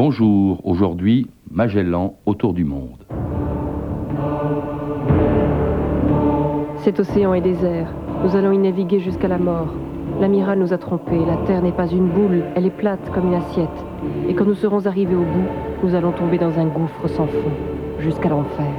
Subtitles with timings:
[0.00, 3.04] Bonjour, aujourd'hui, Magellan autour du monde.
[6.84, 7.92] Cet océan est désert.
[8.22, 9.74] Nous allons y naviguer jusqu'à la mort.
[10.20, 11.18] L'amiral nous a trompés.
[11.26, 13.84] La Terre n'est pas une boule, elle est plate comme une assiette.
[14.28, 15.48] Et quand nous serons arrivés au bout,
[15.82, 17.50] nous allons tomber dans un gouffre sans fond,
[17.98, 18.72] jusqu'à l'enfer.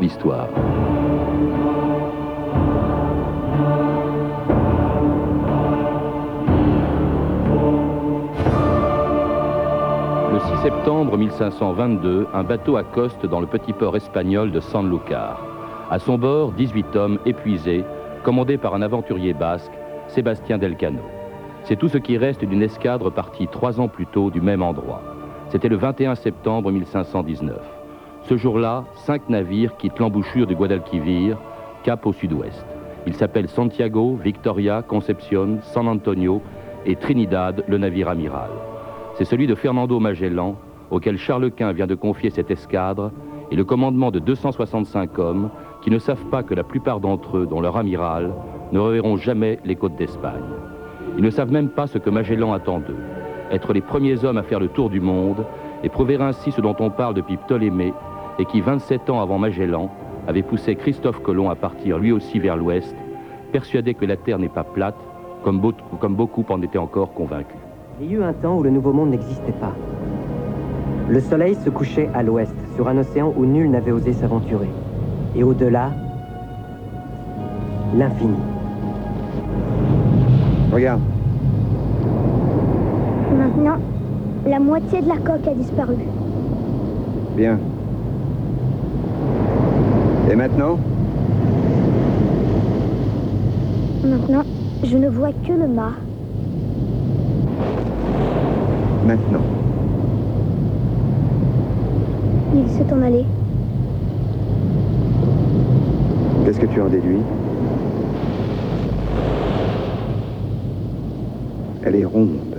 [0.00, 0.48] 2000 ans d'histoire.
[10.32, 15.44] Le 6 septembre 1522, un bateau accoste dans le petit port espagnol de Sanlúcar.
[15.90, 17.84] À son bord, 18 hommes épuisés,
[18.22, 19.72] commandés par un aventurier basque,
[20.08, 21.00] Sébastien Delcano.
[21.64, 25.02] C'est tout ce qui reste d'une escadre partie trois ans plus tôt du même endroit.
[25.50, 27.79] C'était le 21 septembre 1519.
[28.22, 31.36] Ce jour-là, cinq navires quittent l'embouchure du Guadalquivir,
[31.82, 32.64] cap au sud-ouest.
[33.06, 36.42] Ils s'appellent Santiago, Victoria, Concepción, San Antonio
[36.86, 38.50] et Trinidad, le navire amiral.
[39.14, 40.56] C'est celui de Fernando Magellan,
[40.90, 43.10] auquel Charles Quint vient de confier cette escadre,
[43.50, 45.50] et le commandement de 265 hommes
[45.82, 48.32] qui ne savent pas que la plupart d'entre eux, dont leur amiral,
[48.70, 50.44] ne reverront jamais les côtes d'Espagne.
[51.16, 52.96] Ils ne savent même pas ce que Magellan attend d'eux,
[53.50, 55.44] être les premiers hommes à faire le tour du monde
[55.82, 57.92] et prouver ainsi ce dont on parle depuis Ptolémée
[58.40, 59.90] et qui, 27 ans avant Magellan,
[60.26, 62.94] avait poussé Christophe Colomb à partir lui aussi vers l'ouest,
[63.52, 64.96] persuadé que la Terre n'est pas plate,
[65.44, 65.60] comme,
[66.00, 67.58] comme beaucoup en étaient encore convaincus.
[68.00, 69.74] Il y eut un temps où le Nouveau Monde n'existait pas.
[71.10, 74.70] Le soleil se couchait à l'ouest, sur un océan où nul n'avait osé s'aventurer.
[75.36, 75.90] Et au-delà,
[77.94, 78.38] l'infini.
[80.72, 81.00] Regarde.
[83.36, 83.76] Maintenant,
[84.46, 85.96] la moitié de la coque a disparu.
[87.36, 87.58] Bien.
[90.30, 90.78] Et maintenant
[94.04, 94.42] Maintenant,
[94.84, 95.94] je ne vois que le mât.
[99.08, 99.40] Maintenant.
[102.54, 103.24] Il s'est en allé.
[106.44, 107.22] Qu'est-ce que tu en déduis?
[111.82, 112.56] Elle est ronde,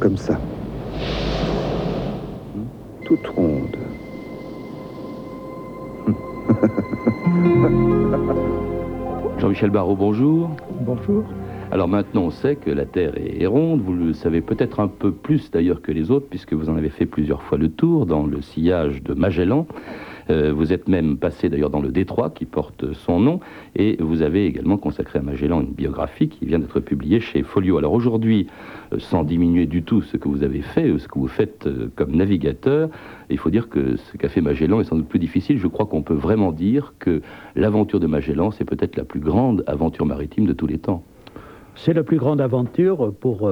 [0.00, 0.40] comme ça.
[3.04, 3.79] Toute ronde.
[9.38, 10.50] Jean-Michel Barrault, bonjour.
[10.80, 11.24] Bonjour.
[11.70, 13.82] Alors maintenant, on sait que la Terre est ronde.
[13.82, 16.88] Vous le savez peut-être un peu plus d'ailleurs que les autres, puisque vous en avez
[16.88, 19.66] fait plusieurs fois le tour dans le sillage de Magellan.
[20.30, 23.40] Euh, vous êtes même passé d'ailleurs dans le Détroit qui porte son nom,
[23.74, 27.78] et vous avez également consacré à Magellan une biographie qui vient d'être publiée chez Folio.
[27.78, 28.46] Alors aujourd'hui,
[28.92, 31.90] euh, sans diminuer du tout ce que vous avez fait, ce que vous faites euh,
[31.96, 32.90] comme navigateur,
[33.28, 35.58] il faut dire que ce qu'a fait Magellan est sans doute plus difficile.
[35.58, 37.22] Je crois qu'on peut vraiment dire que
[37.56, 41.02] l'aventure de Magellan, c'est peut-être la plus grande aventure maritime de tous les temps.
[41.74, 43.48] C'est la plus grande aventure pour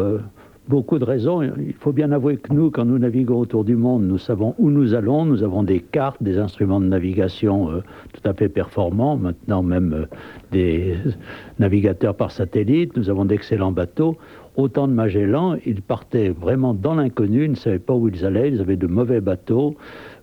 [0.68, 1.42] beaucoup de raisons.
[1.42, 4.70] Il faut bien avouer que nous, quand nous naviguons autour du monde, nous savons où
[4.70, 5.24] nous allons.
[5.24, 9.16] Nous avons des cartes, des instruments de navigation euh, tout à fait performants.
[9.16, 10.06] Maintenant, même euh,
[10.52, 10.96] des
[11.58, 12.96] navigateurs par satellite.
[12.96, 14.16] Nous avons d'excellents bateaux.
[14.56, 17.44] Au temps de Magellan, ils partaient vraiment dans l'inconnu.
[17.44, 18.48] Ils ne savaient pas où ils allaient.
[18.48, 19.76] Ils avaient de mauvais bateaux.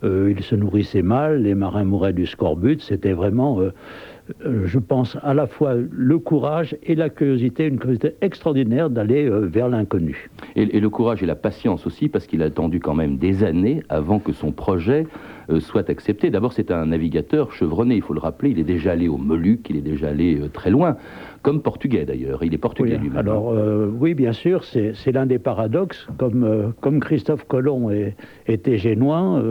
[0.03, 1.41] Euh, ils se nourrissaient mal.
[1.41, 2.81] Les marins mouraient du scorbut.
[2.81, 3.61] C'était vraiment
[4.43, 9.45] je pense, à la fois le courage et la curiosité, une curiosité extraordinaire d'aller euh,
[9.45, 10.29] vers l'inconnu.
[10.55, 13.83] Et, le courage et la patience aussi, parce qu'il a attendu quand même des années
[13.89, 16.29] avant que son projet euh, soit accepté.
[16.29, 19.69] D'abord, c'est un navigateur chevronné, il faut le rappeler, il est déjà allé au Moluques,
[19.69, 20.97] il est déjà allé très loin,
[21.41, 23.17] comme portugais d'ailleurs, il est portugais lui-même.
[23.17, 23.53] Alors,
[23.99, 26.07] oui, bien sûr, c'est l'un des paradoxes.
[26.17, 27.89] Comme, comme Christophe Colomb
[28.47, 29.41] était génois,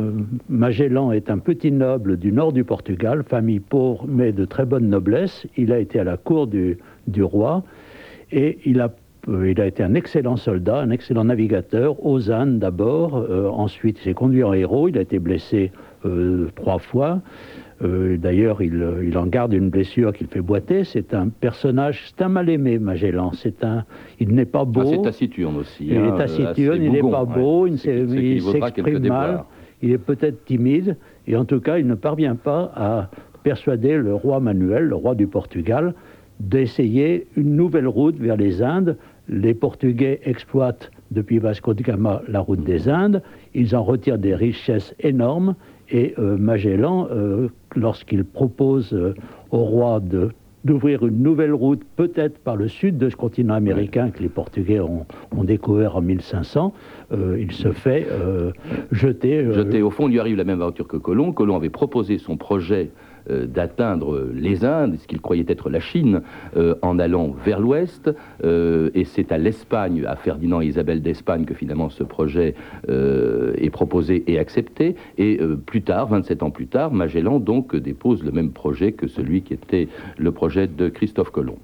[0.49, 4.88] Magellan est un petit noble du nord du Portugal, famille pauvre, mais de très bonne
[4.88, 5.47] noblesse.
[5.56, 7.64] Il a été à la cour du, du roi
[8.32, 8.88] et il a, euh,
[9.29, 14.03] il a été un excellent soldat, un excellent navigateur, aux Indes d'abord, euh, ensuite il
[14.03, 15.73] s'est conduit en héros, il a été blessé
[16.05, 17.21] euh, trois fois.
[17.82, 20.85] D'ailleurs, il, il, en garde une blessure qu'il fait boiter.
[20.85, 23.32] C'est un personnage, c'est un mal-aimé, Magellan.
[23.35, 23.85] C'est un,
[24.21, 24.81] il n'est pas beau.
[24.85, 25.88] Ah, c'est taciturne aussi.
[25.88, 29.44] Il est hein, taciturne, il n'est pas beau, il s'exprime mal,
[29.82, 30.97] il est peut-être timide,
[31.27, 33.11] et en tout cas, il ne parvient pas à
[33.43, 35.94] persuader le roi Manuel, le roi du Portugal,
[36.41, 38.97] d'essayer une nouvelle route vers les Indes.
[39.29, 43.23] Les Portugais exploitent depuis Vasco de Gama la route des Indes,
[43.55, 45.55] ils en retirent des richesses énormes
[45.91, 49.15] et euh, Magellan, euh, lorsqu'il propose euh,
[49.50, 50.00] au roi
[50.65, 54.81] d'ouvrir une nouvelle route, peut-être par le sud de ce continent américain que les Portugais
[54.81, 55.06] ont,
[55.44, 56.73] découvert en 1500.
[57.12, 58.06] Euh, il se fait
[58.91, 59.53] jeter.
[59.53, 59.82] Jeter.
[59.82, 61.32] Au fond, lui arrive la même aventure que Colomb.
[61.32, 62.91] Colomb avait proposé son projet
[63.31, 66.23] euh, d'atteindre les Indes, ce qu'il croyait être la Chine,
[66.56, 68.11] euh, en allant vers l'ouest.
[68.44, 72.55] Euh, et c'est à l'Espagne, à Ferdinand et Isabelle d'Espagne, que finalement ce projet
[72.88, 74.97] est proposé et accepté.
[75.19, 79.43] Et plus tard, 27 ans plus tard, Magellan donc dépose le même projet que celui
[79.43, 79.88] qui était
[80.19, 81.59] le projet de Christophe Colomb.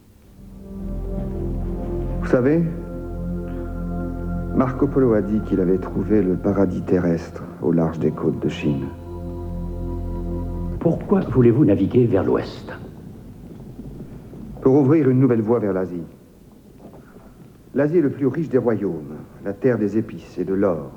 [2.20, 2.62] Vous savez,
[4.54, 8.48] Marco Polo a dit qu'il avait trouvé le paradis terrestre au large des côtes de
[8.48, 8.86] Chine.
[10.80, 12.72] Pourquoi voulez-vous naviguer vers l'ouest
[14.62, 16.06] Pour ouvrir une nouvelle voie vers l'Asie.
[17.74, 20.90] L'Asie est le plus riche des royaumes, la terre des épices et de l'or.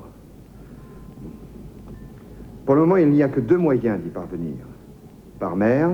[2.64, 4.56] Pour le moment, il n'y a que deux moyens d'y parvenir.
[5.38, 5.90] Par mer,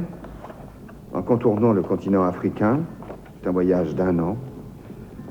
[1.12, 2.82] en contournant le continent africain,
[3.42, 4.36] c'est un voyage d'un an,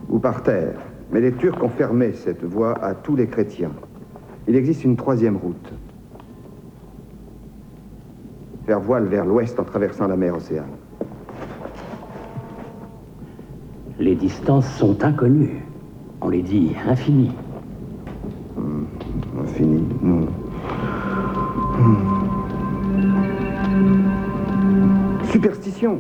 [0.10, 0.76] ou par terre.
[1.14, 3.72] Mais les Turcs ont fermé cette voie à tous les chrétiens.
[4.50, 5.74] Il existe une troisième route,
[8.70, 10.70] faire voile vers l'ouest en traversant la mer Océane.
[13.98, 15.64] Les distances sont inconnues.
[16.22, 17.32] On les dit infinies.
[18.56, 18.84] Hmm,
[19.44, 20.28] infinies, non.
[21.80, 21.96] Hmm.
[25.32, 26.00] Superstition.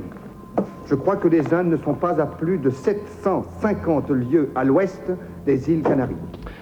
[0.86, 5.12] Je crois que les Indes ne sont pas à plus de 750 lieues à l'ouest
[5.48, 6.16] des îles Canaries.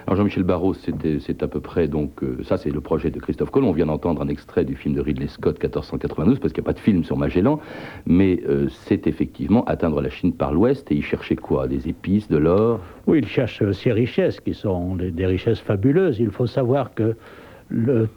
[0.07, 3.51] Alors Jean-Michel Barrault, c'est à peu près donc euh, ça c'est le projet de Christophe
[3.51, 3.68] Colomb.
[3.68, 6.71] On vient d'entendre un extrait du film de Ridley Scott 1492 parce qu'il n'y a
[6.71, 7.59] pas de film sur Magellan,
[8.06, 11.68] mais euh, c'est effectivement atteindre la Chine par l'ouest et y chercher quoi?
[11.68, 12.80] Des épices, de l'or?
[13.06, 16.21] Oui, il cherche euh, ces richesses qui sont des, richesses fabuleuses.
[16.21, 17.18] Il faut savoir que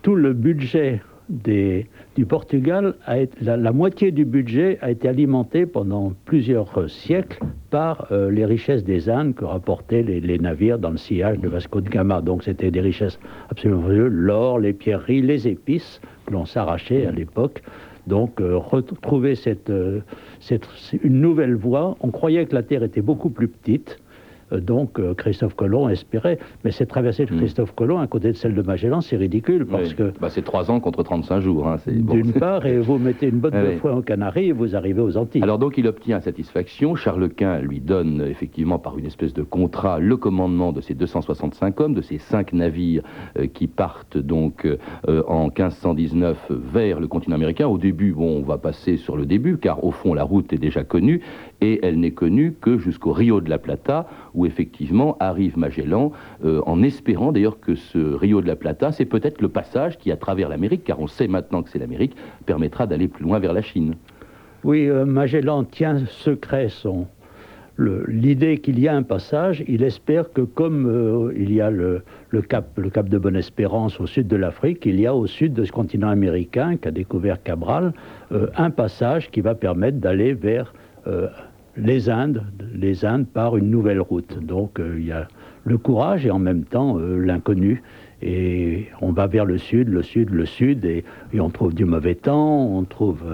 [0.03, 2.95] tout le budget du Portugal,
[3.41, 7.39] la, moitié du budget a été alimenté pendant plusieurs siècles
[7.71, 11.81] par euh, les richesses des Indes que rapportaient les, navires dans le sillage de Vasco
[11.81, 12.21] de Gama.
[12.21, 13.19] Donc c'était des richesses
[13.49, 17.63] absolument fabuleuses, l'or, les pierreries, les épices que l'on s'arrachait à l'époque.
[18.07, 19.35] Donc euh, retrouver
[19.69, 20.01] euh,
[20.41, 20.69] cette,
[21.03, 24.01] une nouvelle voie, on croyait que la Terre était beaucoup plus petite,
[24.59, 26.39] donc euh, Christophe Colomb espérait.
[26.65, 27.39] Mais cette traversée de hmm.
[27.39, 30.13] Christophe Colomb à côté de celle de Magellan, c'est ridicule parce que.
[30.21, 31.69] Bah, c'est trois ans contre 35 jours.
[31.69, 35.01] Hein, D'une part, et vous mettez une botte de foin aux Canaries et vous arrivez
[35.01, 35.43] aux Antilles.
[35.43, 36.95] Alors donc il obtient satisfaction.
[36.95, 41.81] Charles Quint lui donne effectivement par une espèce de contrat le commandement de ces 265
[41.81, 43.03] hommes, de ces cinq navires
[43.39, 44.67] euh, qui partent donc
[45.07, 47.67] en 1519 vers le continent américain.
[47.67, 50.59] Au début, bon, on va passer sur le début car au fond la route est
[50.59, 51.21] déjà connue
[51.61, 56.13] et elle n'est connue que jusqu'au Rio de la Plata où effectivement arrive Magellan,
[56.45, 60.11] euh, en espérant d'ailleurs que ce Rio de la Plata, c'est peut-être le passage qui,
[60.11, 62.17] à travers l'Amérique, car on sait maintenant que c'est l'Amérique,
[62.47, 63.95] permettra d'aller plus loin vers la Chine.
[64.65, 67.07] Oui, euh, Magellan tient secret son,
[67.79, 72.03] l'idée qu'il y a un passage, il espère que comme euh, il y a le,
[72.49, 75.65] cap, le cap de Bonne-Espérance au sud de l'Afrique, il y a au sud de
[75.65, 77.95] ce continent américain qu'a découvert Cabral,
[78.57, 80.73] un passage qui va permettre d'aller vers
[81.83, 82.45] les Indes,
[82.75, 84.39] les Indes par une nouvelle route.
[84.45, 85.29] Donc euh, il y a
[85.65, 87.83] le courage et en même temps euh, l'inconnu.
[88.23, 91.05] Et on va vers le sud, le sud, le sud, et,
[91.39, 93.25] on trouve du mauvais temps, on trouve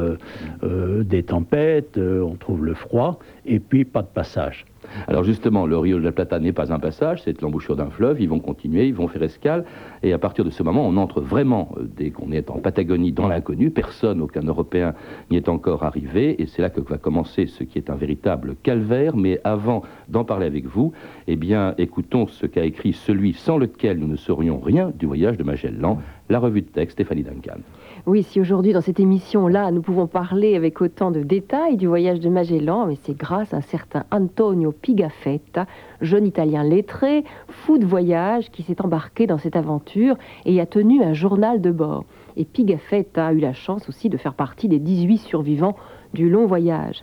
[0.62, 4.64] euh, des tempêtes, on trouve le froid, et puis pas de passage.
[5.08, 8.20] Alors justement, le Rio de la Plata n'est pas un passage, c'est l'embouchure d'un fleuve,
[8.20, 9.64] ils vont continuer, ils vont faire escale,
[10.02, 13.12] et à partir de ce moment, on entre vraiment, euh, dès qu'on est en Patagonie,
[13.12, 14.94] dans l'inconnu, personne, aucun Européen
[15.30, 18.56] n'y est encore arrivé, et c'est là que va commencer ce qui est un véritable
[18.62, 20.92] calvaire, mais avant d'en parler avec vous,
[21.26, 25.36] eh bien, écoutons ce qu'a écrit celui sans lequel nous ne saurions rien du voyage
[25.36, 27.60] de Magellan, la revue de texte Stéphanie Duncan.
[28.06, 32.20] Oui, si aujourd'hui, dans cette émission-là, nous pouvons parler avec autant de détails du voyage
[32.20, 35.66] de Magellan, mais c'est grâce à un certain Antonio Pigafetta,
[36.00, 41.02] jeune Italien lettré, fou de voyage, qui s'est embarqué dans cette aventure et a tenu
[41.02, 42.04] un journal de bord.
[42.36, 45.74] Et Pigafetta a eu la chance aussi de faire partie des 18 survivants
[46.14, 47.02] du long voyage.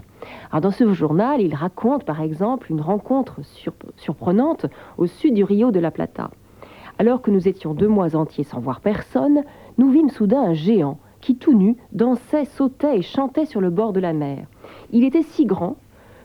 [0.52, 3.42] Alors dans ce journal, il raconte par exemple une rencontre
[3.98, 4.68] surprenante
[4.98, 6.32] au sud du Rio de la Plata.
[6.98, 9.44] Alors que nous étions deux mois entiers sans voir personne,
[9.78, 13.94] nous vîmes soudain un géant qui, tout nu, dansait, sautait et chantait sur le bord
[13.94, 14.46] de la mer.
[14.92, 15.78] Il était si grand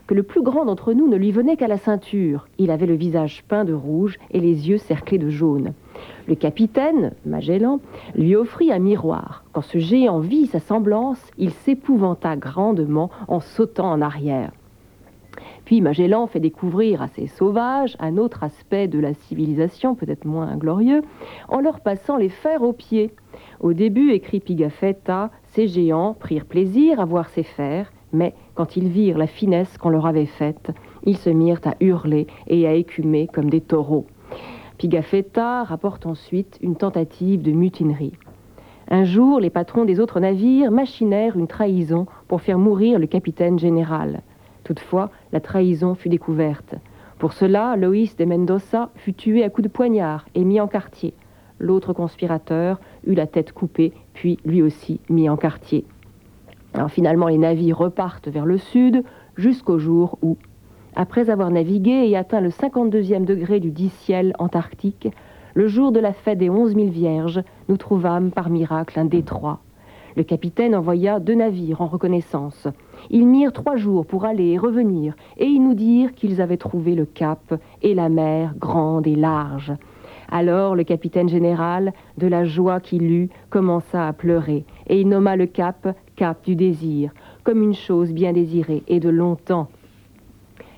[0.07, 2.47] que le plus grand d'entre nous ne lui venait qu'à la ceinture.
[2.57, 5.73] Il avait le visage peint de rouge et les yeux cerclés de jaune.
[6.27, 7.79] Le capitaine, Magellan,
[8.15, 9.43] lui offrit un miroir.
[9.53, 14.51] Quand ce géant vit sa semblance, il s'épouvanta grandement en sautant en arrière.
[15.69, 20.57] Puis Magellan fait découvrir à ces sauvages un autre aspect de la civilisation, peut-être moins
[20.57, 21.03] glorieux,
[21.47, 23.11] en leur passant les fers aux pieds.
[23.59, 28.87] Au début, écrit Pigafetta, ces géants prirent plaisir à voir ces fers, Mais quand ils
[28.87, 30.71] virent la finesse qu'on leur avait faite,
[31.03, 34.07] ils se mirent à hurler et à écumer comme des taureaux.
[34.79, 38.17] Pigafetta rapporte ensuite une tentative de mutinerie.
[38.89, 43.59] Un jour, les patrons des autres navires machinèrent une trahison pour faire mourir le capitaine
[43.59, 44.23] général.
[44.63, 46.75] Toutefois, la trahison fut découverte.
[47.17, 51.13] Pour cela, Loïs de Mendoza fut tué à coups de poignard et mis en quartier.
[51.59, 55.85] L'autre conspirateur eut la tête coupée, puis lui aussi mis en quartier.
[56.73, 59.03] Alors finalement, les navires repartent vers le sud
[59.35, 60.37] jusqu'au jour où,
[60.95, 65.09] après avoir navigué et atteint le 52e degré du dit ciel antarctique,
[65.55, 69.59] le jour de la fête des onze mille vierges, nous trouvâmes par miracle un détroit.
[70.19, 72.67] Le capitaine envoya deux navires en reconnaissance.
[73.09, 76.93] Ils mirent trois jours pour aller et revenir, et ils nous dirent qu'ils avaient trouvé
[76.93, 79.71] le cap et la mer grande et large.
[80.27, 85.37] Alors le capitaine général, de la joie qu'il eut, commença à pleurer, et il nomma
[85.37, 87.13] le cap cap du désir,
[87.45, 89.69] comme une chose bien désirée et de longtemps.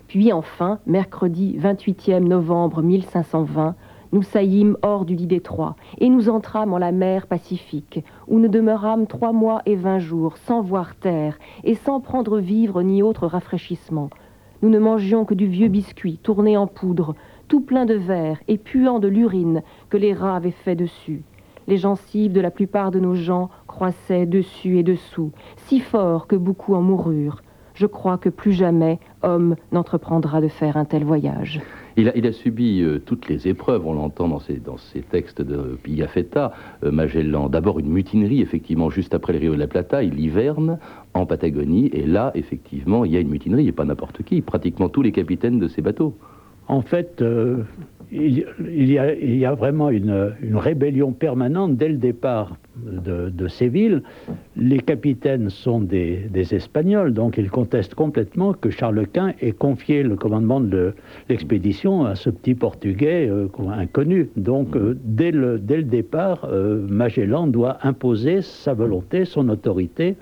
[0.07, 3.73] Puis enfin, mercredi 28e novembre 1520,
[4.11, 8.47] nous saillîmes hors du lit détroit et nous entrâmes en la mer Pacifique, où nous
[8.47, 13.27] demeurâmes trois mois et vingt jours sans voir terre et sans prendre vivre ni autre
[13.27, 14.09] rafraîchissement.
[14.61, 17.15] Nous ne mangions que du vieux biscuit tourné en poudre,
[17.47, 21.23] tout plein de verre et puant de l'urine que les rats avaient fait dessus.
[21.67, 26.35] Les gencives de la plupart de nos gens croissaient dessus et dessous, si fort que
[26.35, 27.41] beaucoup en moururent.
[27.73, 31.61] Je crois que plus jamais homme n'entreprendra de faire un tel voyage.
[31.97, 36.91] Il a, subi euh, toutes les épreuves, on l'entend dans ces textes de Pigafetta, euh,
[36.91, 37.49] Magellan.
[37.49, 40.79] D'abord une mutinerie, effectivement, juste après le Rio de la Plata, il hiverne
[41.13, 44.89] en Patagonie, et là, effectivement, il y a une mutinerie, et pas n'importe qui, pratiquement
[44.89, 46.15] tous les capitaines de ces bateaux.
[46.67, 47.63] En fait, euh,
[48.11, 48.45] il,
[48.91, 54.03] y a, vraiment une, rébellion permanente dès le départ de, ces villes.
[54.55, 60.15] Les capitaines sont des, Espagnols, donc ils contestent complètement que Charles Quint ait confié le
[60.15, 60.93] commandement de
[61.29, 64.29] l'expédition à ce petit Portugais euh, inconnu.
[64.35, 66.49] Donc euh, dès, le, départ,
[66.89, 70.15] Magellan doit imposer sa volonté, son autorité.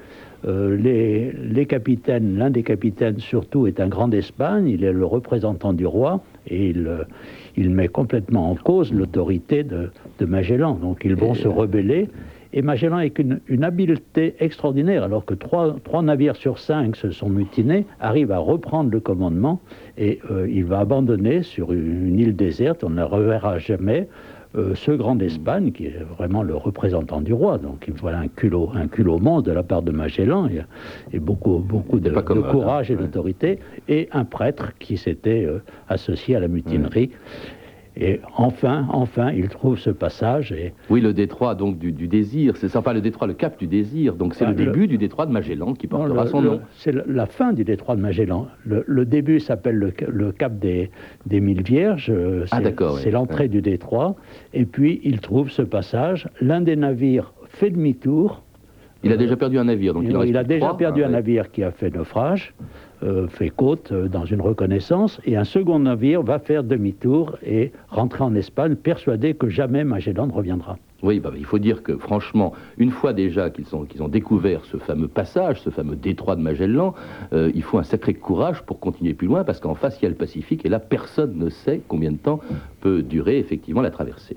[0.46, 5.74] Les, les capitaines, l'un des capitaines surtout est un grand d'Espagne, il est le représentant
[5.74, 7.06] du roi et il
[7.60, 9.92] il met complètement en cause l'autorité de,
[10.26, 10.76] Magellan.
[10.76, 12.10] Donc ils vont se rebeller.
[12.54, 17.86] Et Magellan, avec une, habileté extraordinaire, alors que trois, navires sur cinq se sont mutinés,
[18.00, 19.60] arrive à reprendre le commandement
[19.98, 24.08] et euh, il va abandonner sur une île déserte, on ne la reverra jamais,
[24.56, 27.60] euh, ce grand d'Espagne, qui est vraiment le représentant du roi.
[27.60, 30.50] Donc voilà un culot, un culot monstre de la part de Magellan,
[31.14, 36.40] et, beaucoup, beaucoup de, courage et d'autorité, et un prêtre qui s'était euh, associé à
[36.40, 37.12] la mutinerie.
[37.98, 40.52] Et enfin, enfin, il trouve ce passage.
[40.52, 40.74] Et...
[40.90, 44.16] Oui, le détroit donc du, désir, c'est pas le détroit, le cap du désir.
[44.16, 46.62] Donc c'est le, début du détroit de Magellan qui portera son nom.
[46.78, 48.48] C'est la fin du détroit de Magellan.
[48.66, 50.92] Le, début s'appelle le, cap des,
[51.26, 52.10] des Mille Vierges.
[52.10, 53.00] Euh, ah d'accord.
[53.00, 54.16] C'est l'entrée du détroit.
[54.54, 56.30] Et puis il trouve ce passage.
[56.42, 58.44] L'un des navires fait demi-tour.
[59.04, 61.12] Il a déjà perdu un navire, donc il, il, il a déjà perdu ah, un
[61.12, 62.54] navire qui a fait naufrage.
[63.02, 67.72] Euh, fait côte euh, dans une reconnaissance, et un second navire va faire demi-tour et
[67.88, 70.78] rentrer en Espagne, persuadé que jamais Magellan ne reviendra.
[71.02, 75.08] Oui, bah, il faut dire que franchement, une fois déjà qu'ils ont découvert ce fameux
[75.08, 76.94] passage, ce fameux détroit de Magellan,
[77.32, 80.06] euh, il faut un sacré courage pour continuer plus loin, parce qu'en face, il y
[80.08, 82.42] a le Pacifique, et là, personne ne sait combien de temps
[82.82, 84.36] peut durer effectivement la traversée.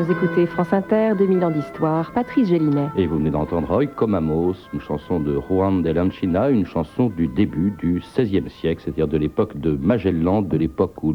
[0.00, 2.88] Vous écoutez France Inter, 2000 ans d'histoire, Patrice Gélinet.
[2.96, 7.28] Et vous venez d'entendre Roy Comamos, une chanson de Juan de Lancina, une chanson du
[7.28, 11.14] début du XVIe siècle, c'est-à-dire de l'époque de Magellan, de l'époque où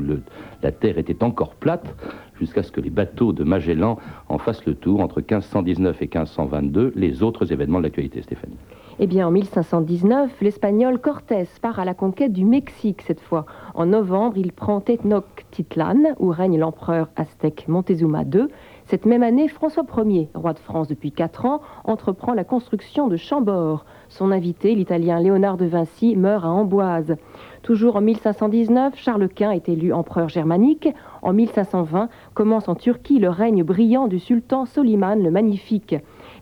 [0.61, 1.95] la Terre était encore plate,
[2.39, 3.97] jusqu'à ce que les bateaux de Magellan
[4.29, 8.57] en fassent le tour entre 1519 et 1522, les autres événements de l'actualité, Stéphanie.
[8.99, 13.45] Eh bien, en 1519, l'Espagnol Cortés part à la conquête du Mexique cette fois.
[13.73, 18.47] En novembre, il prend Tenochtitlan, où règne l'empereur aztèque Montezuma II.
[18.87, 23.17] Cette même année, François Ier, roi de France depuis quatre ans, entreprend la construction de
[23.17, 23.83] Chambord.
[24.09, 27.15] Son invité, l'italien Léonard de Vinci, meurt à Amboise.
[27.63, 30.87] Toujours en 1519, Charles Quint est élu empereur germanique.
[31.23, 35.95] En 1520, commence en Turquie le règne brillant du sultan Soliman le Magnifique.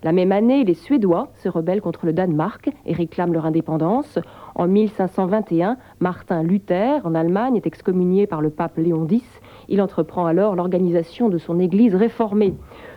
[0.04, 4.20] La même année, les Suédois se rebellent contre le Danemark et réclament leur indépendance.
[4.56, 9.26] En 1521, Martin Luther, en Allemagne, est excommunié par le pape Léon X.
[9.70, 12.54] Il entreprend alors l'organisation de son Église réformée.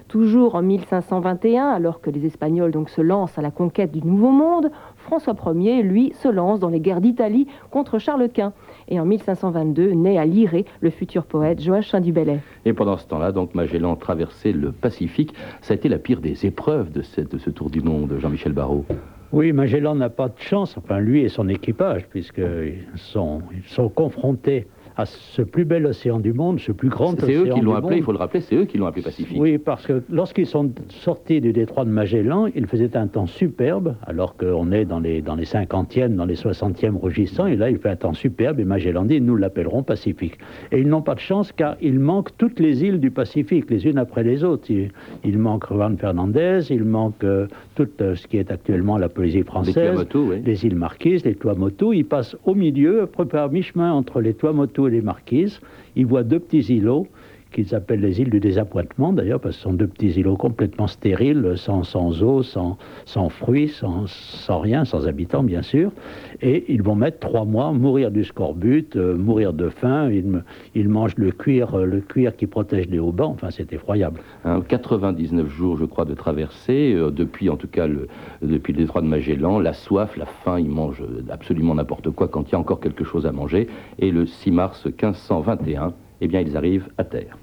[0.09, 4.31] Toujours en 1521, alors que les Espagnols donc se lancent à la conquête du Nouveau
[4.31, 8.53] Monde, François Ier, lui, se lance dans les guerres d'Italie contre Charles Quint.
[8.89, 12.39] Et en 1522, naît à Liré le futur poète Joachim du Bellay.
[12.65, 15.35] Et pendant ce temps-là, donc Magellan traversait le Pacifique.
[15.61, 18.85] Ça a été la pire des épreuves de, de ce tour du monde, Jean-Michel Barrault.
[19.33, 23.89] Oui, Magellan n'a pas de chance, enfin lui et son équipage, puisqu'ils sont, ils sont
[23.89, 27.61] confrontés à ce plus bel océan du monde, ce plus grand océan C'est eux qui
[27.61, 29.37] l'ont appelé, il faut le rappeler, c'est eux qui l'ont appelé Pacifique.
[29.39, 33.95] Oui, parce que lorsqu'ils sont sortis du détroit de Magellan, il faisait un temps superbe,
[34.07, 37.79] alors qu'on est dans les, dans les 50e, dans les 60e rugissants, et là il
[37.79, 40.39] fait un temps superbe, et Magellan dit, nous l'appellerons Pacifique.
[40.73, 43.87] Et ils n'ont pas de chance, car il manque toutes les îles du Pacifique, les
[43.87, 44.71] unes après les autres.
[44.71, 44.91] Il,
[45.25, 49.43] il manque Juan Fernandez, il manque euh, tout euh, ce qui est actuellement la Polynésie
[49.43, 50.43] française, les, Tuamotu, oui.
[50.45, 51.95] les îles Marquises, les Tuamotu.
[51.95, 55.61] Il passe au milieu, à mi-chemin entre les Tuamotu les Marquises.
[55.95, 57.07] Il voit deux petits îlots
[57.53, 60.87] qu'ils appellent les îles du désappointement, d'ailleurs, parce que ce sont deux petits îlots complètement
[60.87, 65.91] stériles, sans, sans eau, sans, sans fruits, sans, sans, rien, sans habitants, bien sûr.
[66.43, 70.11] Et ils vont mettre trois mois, mourir du scorbut, euh, mourir de faim.
[70.11, 70.43] Ils,
[70.75, 73.31] ils, mangent le cuir, euh, le cuir qui protège les haubans.
[73.31, 74.21] Enfin, c'est effroyable.
[74.45, 77.87] Hein, 99 jours, je crois, de traversée, euh, depuis en tout cas
[78.43, 79.59] depuis le détroit de Magellan.
[79.61, 83.05] La soif, la faim, ils mangent absolument n'importe quoi quand il y a encore quelque
[83.05, 83.69] chose à manger.
[83.99, 87.39] Et le 6 mars 1521, eh bien, ils arrivent à terre.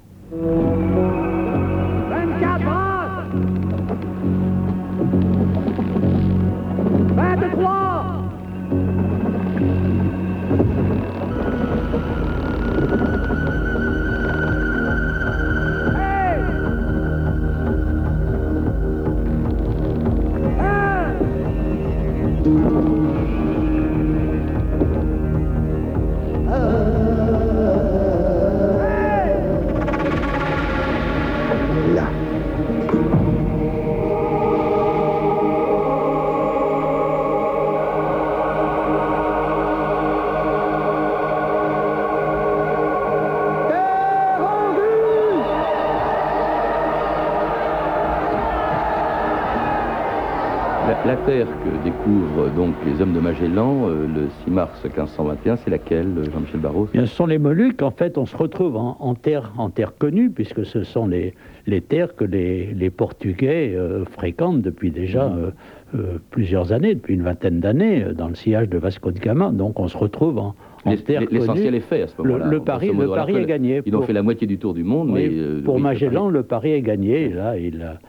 [51.17, 56.29] Terre que découvrent donc les hommes de Magellan euh, le 6 mars 1521, c'est laquelle,
[56.31, 56.89] Jean-Michel Barrault?
[56.93, 57.81] Bien, Ce sont les Moluques.
[57.81, 61.33] En fait, on se retrouve en, en terre, en terre connue, puisque ce sont les,
[61.67, 65.51] les terres que les, les Portugais euh, fréquentent depuis déjà euh,
[65.95, 69.51] euh, plusieurs années, depuis une vingtaine d'années, dans le sillage de Vasco de Gama.
[69.51, 72.45] Donc on se retrouve en, L'essentiel est fait à ce moment-là.
[72.45, 73.81] Le, le pari, le pari est gagné.
[73.85, 75.61] Ils ont fait la moitié du tour du monde, oui, mais...
[75.61, 77.25] pour oui, Magellan, le pari est gagné.
[77.25, 77.99] Et là, il a...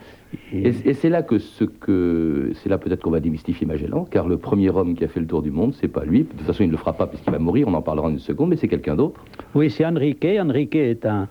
[0.53, 4.27] Et, et c'est là que ce que c'est là peut-être qu'on va démystifier Magellan, car
[4.27, 6.21] le premier homme qui a fait le tour du monde, c'est pas lui.
[6.25, 7.69] De toute façon, il ne le fera pas puisqu'il va mourir.
[7.69, 9.21] On en parlera en une seconde, mais c'est quelqu'un d'autre.
[9.55, 10.25] Oui, c'est Enrique.
[10.25, 11.29] Enrique est un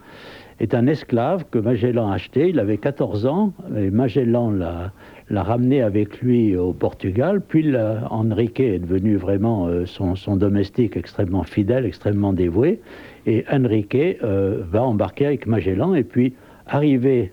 [0.59, 2.49] est un esclave que Magellan a acheté.
[2.49, 4.93] Il avait 14 ans et Magellan l'a
[5.33, 7.41] l'a ramené avec lui au Portugal.
[7.41, 12.79] Puis là, Enrique est devenu vraiment euh, son, domestique extrêmement fidèle, extrêmement dévoué.
[13.25, 16.33] Et Enrique euh, va embarquer avec Magellan et puis
[16.67, 17.31] arrivé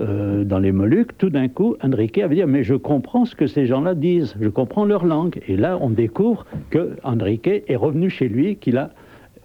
[0.00, 3.46] euh, dans les Moluques, tout d'un coup, Enrique avait dit Mais je comprends ce que
[3.46, 5.40] ces gens-là disent, je comprends leur langue.
[5.46, 8.90] Et là, on découvre que Enrique est revenu chez lui, qu'il a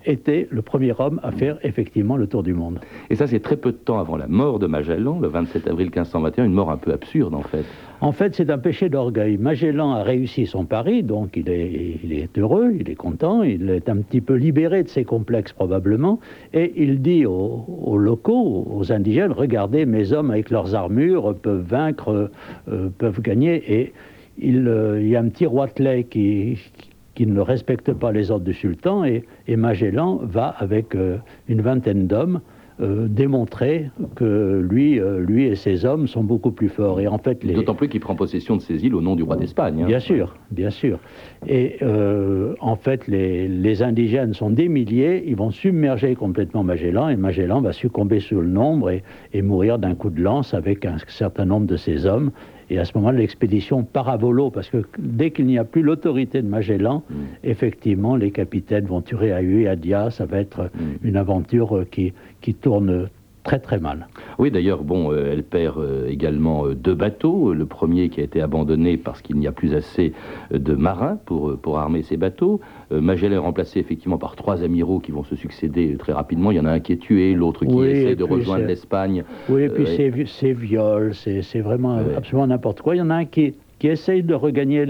[0.06, 2.80] été le premier homme à faire effectivement le tour du monde.
[3.10, 5.88] Et ça, c'est très peu de temps avant la mort de Magellan, le 27 avril
[5.88, 7.66] 1521, une mort un peu absurde en fait.
[8.02, 9.38] En fait, c'est un péché d'orgueil.
[9.38, 13.70] Magellan a réussi son pari, donc il est, il est, heureux, il est content, il
[13.70, 16.20] est un petit peu libéré de ses complexes probablement,
[16.54, 21.66] et il dit aux, aux locaux, aux indigènes, regardez, mes hommes avec leurs armures peuvent
[21.68, 22.32] vaincre,
[22.72, 23.94] euh, peuvent gagner, et
[24.38, 26.89] il, euh, il, y a un petit roitelet qui, qui
[27.28, 32.08] ne respecte pas les ordres du sultan, et, et Magellan va avec euh, une vingtaine
[32.08, 32.42] d'hommes
[32.82, 37.02] euh, démontrer que lui, euh, lui et ses hommes sont beaucoup plus forts.
[37.02, 37.54] Et en fait, les...
[37.54, 39.82] D'autant plus qu'il prend possession de ces îles au nom du roi d'Espagne.
[39.82, 39.86] Hein.
[39.86, 40.98] Bien sûr, bien sûr.
[41.46, 47.10] Et euh, en fait, les, les, indigènes sont des milliers, ils vont submerger complètement Magellan,
[47.10, 49.04] et Magellan va succomber sous le nombre et,
[49.34, 52.32] et mourir d'un coup de lance avec un certain nombre de ses hommes.
[52.70, 55.82] Et à ce moment-là, l'expédition part à volo, parce que dès qu'il n'y a plus
[55.82, 57.14] l'autorité de Magellan, Mm.
[57.44, 60.12] effectivement, les capitaines vont tuer à Hu et à Dia.
[60.12, 61.08] Ça va être Mm.
[61.08, 63.10] une aventure euh, qui, qui tourne
[63.50, 64.08] très très mal.
[64.38, 67.52] Oui, d'ailleurs, bon, euh, elle perd euh, également euh, deux bateaux.
[67.54, 70.14] Le premier qui a été abandonné parce qu'il n'y a plus assez
[70.52, 72.60] de marins pour, pour armer ces bateaux.
[72.92, 76.52] Magellan est remplacé effectivement par trois amiraux qui vont se succéder très rapidement.
[76.52, 79.24] Il y en a un qui est tué, l'autre qui Oui, essaie de rejoindre l'Espagne.
[79.50, 82.96] Oui, et puis c'est vi- c'est viol, c'est c'est vraiment absolument n'importe quoi.
[82.96, 84.86] Il y en a un qui, qui essaye de regagner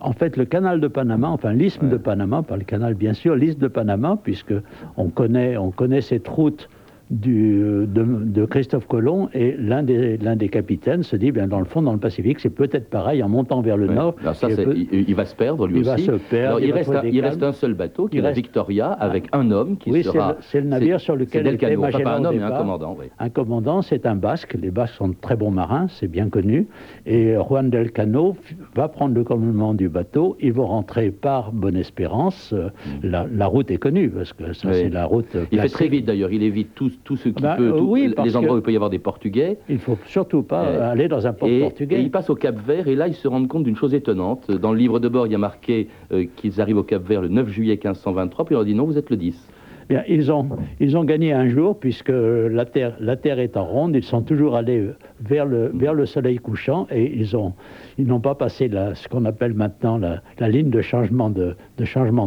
[0.00, 1.92] en fait le canal de Panama, enfin l'isthme Ouais.
[1.92, 4.54] de Panama, pas le canal bien sûr, l'isthme de Panama, puisque
[4.96, 6.68] on connaît, on connaît cette route
[7.10, 11.58] du, de, de Christophe Colomb et l'un des, l'un des capitaines se dit, bien dans
[11.58, 13.94] le fond, dans le Pacifique, c'est peut-être pareil en montant vers le Ouais.
[13.94, 14.14] nord.
[14.20, 16.04] Alors ça, et c'est- peut- il, il va se perdre lui il va aussi.
[16.04, 18.18] se perdre, Alors, il il, va reste un, il reste un seul bateau qui Il
[18.18, 20.32] est la reste- Victoria avec un homme qui oui, c'est sera.
[20.32, 22.58] le, c'est le navire sur lequel c'est était Magellan pas un homme, mais un départ.
[22.60, 22.96] commandant.
[22.98, 23.06] Oui.
[23.18, 24.54] Un commandant, c'est un Basque.
[24.60, 26.66] Les Basques sont de très bons marins, c'est bien connu.
[27.06, 28.36] Et Juan del Cano
[28.74, 30.36] va prendre le commandement du bateau.
[30.40, 32.52] Ils vont rentrer par Bonne-Espérance.
[32.52, 32.68] Euh,
[33.02, 34.70] La, la route est connue, parce que ça, Mm.
[34.70, 34.76] Oui.
[34.82, 37.56] c'est la route Il fait très vite d'ailleurs, il évite tout, tout ce qui Ben,
[37.56, 39.58] peut, euh, tout- oui, parce les endroits où il peut y avoir des Portugais.
[39.68, 41.96] Il faut surtout pas Euh, aller dans un port Et, portugais.
[41.96, 44.50] et ils passent au Cap Vert, et là, ils se rendent compte d'une chose étonnante.
[44.50, 47.22] Dans le livre de bord, il y a marqué euh, qu'ils arrivent au Cap Vert
[47.22, 49.48] le 9 juillet 1523, puis on leur dit non, vous êtes le 10.
[49.90, 54.90] Ils, ont, gagné un jour, puisque la Terre, la terre ronde, ils sont toujours allés
[55.20, 57.54] vers le, vers le soleil couchant et ils ont
[57.98, 61.56] ils n'ont pas passé la, ce qu'on appelle maintenant la, ligne de changement de,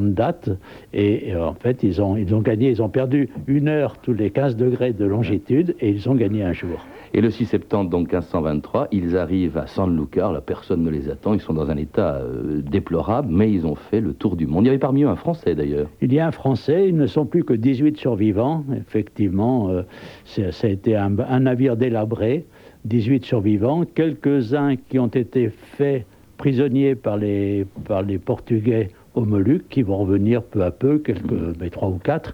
[0.09, 0.49] date.
[0.93, 4.31] Et, en fait, ils ont, ils ont gagné, ils ont perdu une heure tous les
[4.31, 6.85] 15 degrés de longitude et ils ont gagné un jour.
[7.13, 11.09] Et le 6 septembre, donc 1523, ils arrivent à San Lucar, là, personne ne les
[11.09, 14.47] attend, ils sont dans un état euh, déplorable, mais ils ont fait le tour du
[14.47, 14.63] monde.
[14.63, 15.87] Il y avait parmi eux un Français d'ailleurs.
[16.01, 18.63] Il y a un Français, ils ne sont plus que 18 survivants.
[18.77, 19.81] Effectivement, euh,
[20.23, 22.45] ça a été un, un navire délabré,
[22.85, 26.05] 18 survivants, quelques-uns qui ont été faits
[26.37, 31.59] prisonniers par les, par les Portugais aux Moluques, qui vont revenir peu à peu, quelques,
[31.59, 32.33] mais trois ou quatre.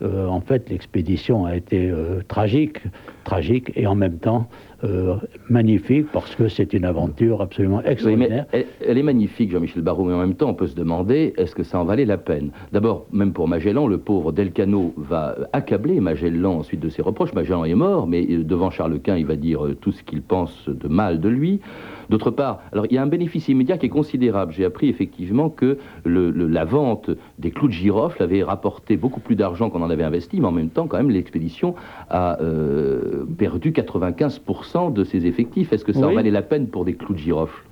[0.00, 2.78] Euh, en fait, l'expédition a été euh, tragique,
[3.24, 4.48] tragique et en même temps
[4.84, 5.16] euh,
[5.50, 8.46] magnifique parce que c'est une aventure absolument Oui, mais extraordinaire.
[8.52, 11.54] elle, elle est magnifique, Jean-Michel Barrault, mais en même temps, on peut se demander, est-ce
[11.54, 12.50] que ça en valait la peine?
[12.72, 17.32] D'abord, même pour Magellan, le pauvre Delcano va accabler Magellan ensuite de ses reproches.
[17.32, 20.86] Magellan est mort, mais devant Charles Quint, il va dire tout ce qu'il pense de
[20.86, 21.60] mal de lui.
[22.08, 24.52] D'autre part, alors il y a un bénéfice immédiat qui est considérable.
[24.56, 29.20] J'ai appris effectivement que le- le- la vente des clous de girofle avait rapporté beaucoup
[29.20, 31.74] plus d'argent qu'on en avait investi, mais en même temps, quand même, l'expédition
[32.08, 35.72] a euh, perdu 95% de ses effectifs.
[35.72, 37.62] Est-ce que ça en valait la peine pour des clous de girofle?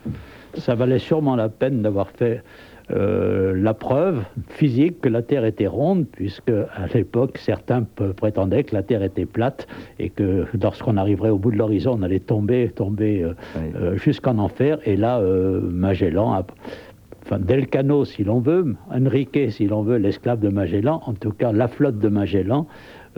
[0.55, 2.43] Ça valait sûrement la peine d'avoir fait
[2.93, 7.83] euh, la preuve physique que la Terre était ronde, puisque à l'époque, certains
[8.17, 9.67] prétendaient que la Terre était plate
[9.99, 13.35] et que lorsqu'on arriverait au bout de l'horizon, on allait tomber, tomber euh,
[13.75, 14.79] euh, jusqu'en enfer.
[14.85, 16.47] Et là, Magellan a.
[17.25, 21.51] Enfin, Delcano, si l'on veut, Enrique, si l'on veut, l'esclave de Magellan, en tout cas
[21.51, 22.69] la flotte de Magellan.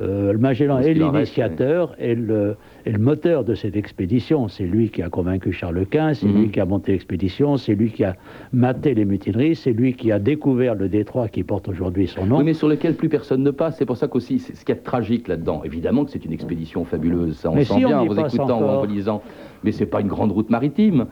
[0.01, 2.57] Euh, le Magellan est l'initiateur et, le,
[2.87, 4.47] et le moteur de cette expédition.
[4.49, 6.41] C'est lui qui a convaincu Charles Quint, c'est Mhm.
[6.43, 8.15] lui qui a monté l'expédition, c'est lui qui a
[8.53, 12.39] maté les mutineries, c'est lui qui a découvert le détroit qui porte aujourd'hui son nom.
[12.39, 13.77] Oui, mais sur lequel plus personne ne passe.
[13.79, 15.63] C'est pour ça qu'aussi, c'est ce qu'il y a de tragique là-dedans.
[15.65, 18.19] Évidemment que c'est une expédition fabuleuse, ça on Mais sent si on bien en vous
[18.21, 19.23] écoutant ou en vous lisant.
[19.65, 21.07] Mais c'est pas une grande route maritime.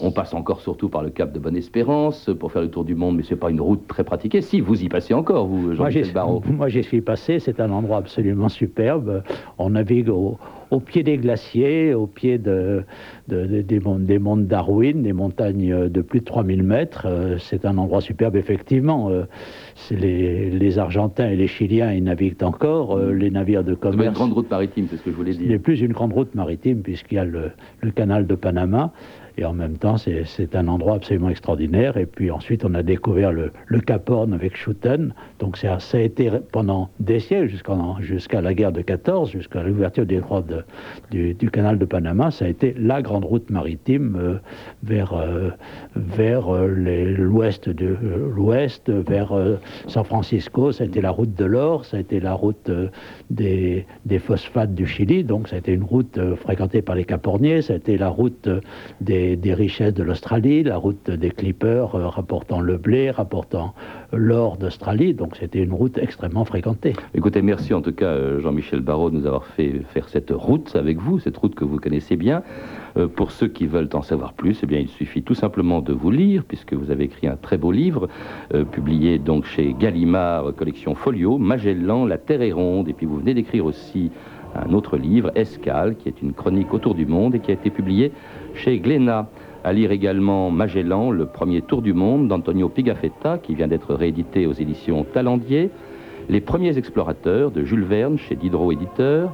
[0.00, 3.16] On passe encore surtout par le Cap de Bonne-Espérance pour faire le tour du monde,
[3.16, 4.40] mais c'est pas une route très pratiquée.
[4.40, 6.42] Si, vous y passez encore, vous, Jean-Michel Barrault.
[6.50, 7.38] Moi, j'y suis passé.
[7.40, 9.22] C'est un endroit absolument superbe.
[9.58, 10.38] On navigue au,
[10.70, 12.84] au pied des glaciers, au pied de,
[13.28, 17.06] de- de- des, monts, des monts de Darwin, des montagnes de plus de 3000 mètres.
[17.06, 19.08] Euh, C'est un endroit superbe, effectivement.
[19.10, 19.24] Euh,
[19.74, 22.96] c'est Les, les Argentins et les Chiliens, ils naviguent encore.
[22.96, 24.14] Euh, Les navires de C'est pas une commerce.
[24.14, 25.60] grande route maritime, c'est ce que je voulais Ce n'est dire.
[25.60, 28.92] plus une grande route maritime puisqu'il y a le, le canal de Panama.
[29.38, 31.96] Et en même temps, c'est un endroit absolument extraordinaire.
[31.96, 35.14] Et puis ensuite, on a découvert le, le Cap Horn avec Schouten.
[35.38, 37.50] Donc ça, a été pendant des siècles,
[38.00, 40.44] jusqu'à la guerre de 14, jusqu'à l'ouverture des droits
[41.10, 44.38] du, canal de Panama, ça a été la grande route maritime euh,
[44.82, 45.50] vers, euh,
[45.96, 47.96] vers euh, l'ouest de
[48.34, 49.32] l'ouest, vers
[49.86, 50.72] San Francisco.
[50.72, 52.70] Ça a été la route de l'or, ça a été la route
[53.30, 55.24] des, des phosphates du Chili.
[55.24, 57.62] Donc ça a été une route fréquentée par les caporniers.
[57.62, 58.60] Ça a été la route euh,
[59.36, 63.74] des, richesses de l'Australie, la route des clippers euh, rapportant le blé, rapportant
[64.12, 65.14] l'or d'Australie.
[65.14, 66.94] Donc c'était une route extrêmement fréquentée.
[67.14, 70.74] Écoutez, merci en tout cas, euh, Jean-Michel Barrault, de nous avoir fait faire cette route
[70.76, 72.42] avec vous, cette route que vous connaissez bien.
[72.96, 75.92] Euh, pour ceux qui veulent en savoir plus, eh bien, il suffit tout simplement de
[75.92, 78.08] vous lire, puisque vous avez écrit un très beau livre,
[78.70, 83.34] publié donc chez Gallimard, collection Folio, Magellan, La Terre est ronde, et puis vous venez
[83.34, 84.10] d'écrire aussi
[84.54, 87.70] un autre livre, Escale, qui est une chronique autour du monde et qui a été
[87.70, 88.12] publié
[88.54, 89.28] chez Glénat.
[89.64, 94.46] À lire également Magellan, le premier tour du monde d'Antonio Pigafetta, qui vient d'être réédité
[94.46, 95.70] aux éditions Talendier.
[96.28, 99.32] Les premiers explorateurs de Jules Verne chez Diderot Éditeur.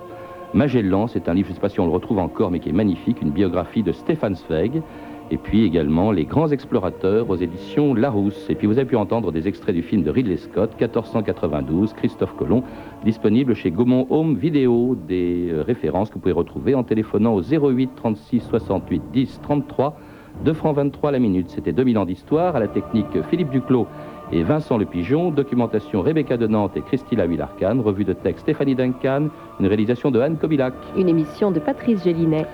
[0.54, 2.70] Magellan, c'est un livre, je ne sais pas si on le retrouve encore, mais qui
[2.70, 4.82] est magnifique, une biographie de Stéphane Zweig.
[5.30, 8.46] Et puis également Les grands explorateurs aux éditions Larousse.
[8.48, 12.34] Et puis vous avez pu entendre des extraits du film de Ridley Scott, 1492, Christophe
[12.36, 12.62] Colomb,
[13.04, 14.96] disponible chez Gaumont Home Vidéo.
[15.06, 19.98] Des euh, références que vous pouvez retrouver en téléphonant au 08 36 68 10 33,
[20.44, 21.50] 2 francs 23 la minute.
[21.50, 23.86] C'était 2000 ans d'histoire, à la technique Philippe Duclos
[24.32, 28.74] et Vincent Le Pigeon, documentation Rebecca de Nantes et Christine Huillarcan, revue de texte Stéphanie
[28.74, 30.74] Duncan, une réalisation de Anne Kobilac.
[30.96, 32.46] Une émission de Patrice Gélinet.